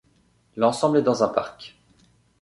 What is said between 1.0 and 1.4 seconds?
dans un